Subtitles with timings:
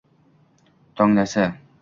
[0.95, 1.45] tonglasi